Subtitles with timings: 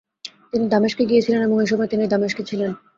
[0.51, 2.71] তিনি দামেস্কে গিয়েছিলেন এবং এসময় তিনি দামেস্কে ছিলেন।